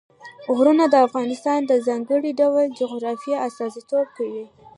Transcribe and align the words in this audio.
غرونه 0.55 0.85
د 0.89 0.95
افغانستان 1.07 1.59
د 1.65 1.73
ځانګړي 1.87 2.31
ډول 2.39 2.65
جغرافیه 2.79 3.37
استازیتوب 3.47 4.05
کوي. 4.17 4.45